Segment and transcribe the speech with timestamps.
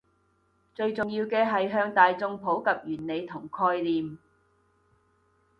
[0.73, 4.17] 最重要嘅係向大衆普及原理同概念